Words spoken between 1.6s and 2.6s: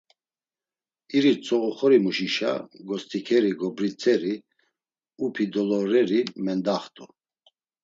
oxorimuşişa,